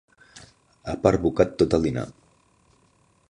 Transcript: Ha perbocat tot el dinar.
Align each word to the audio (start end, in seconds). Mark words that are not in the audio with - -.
Ha 0.87 0.95
perbocat 1.03 1.53
tot 1.63 1.77
el 1.79 1.85
dinar. 1.91 2.07